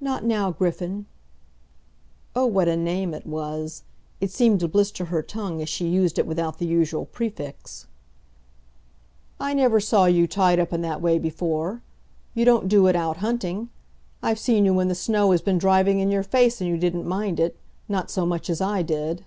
[0.00, 1.06] "Not now, Griffin."
[2.36, 3.82] Oh, what a name it was!
[4.20, 7.88] It seemed to blister her tongue as she used it without the usual prefix.
[9.40, 11.82] "I never saw you tied up in that way before.
[12.34, 13.70] You don't do it out hunting.
[14.22, 17.04] I've seen you when the snow has been driving in your face, and you didn't
[17.04, 17.56] mind it,
[17.88, 19.24] not so much as I did."